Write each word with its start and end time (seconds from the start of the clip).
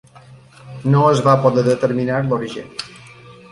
No 0.93 1.01
es 1.09 1.21
va 1.27 1.35
poder 1.45 1.65
determinar 1.69 2.19
l'origen. 2.31 2.75